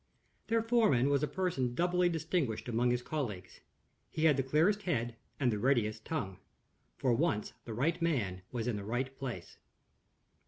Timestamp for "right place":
8.83-9.59